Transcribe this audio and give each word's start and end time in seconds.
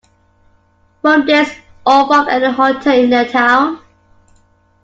From 1.03 1.27
this 1.27 1.53
or 1.85 2.07
from 2.07 2.27
any 2.27 2.51
hotel 2.51 2.97
in 2.97 3.11
the 3.11 3.23
town? 3.31 3.79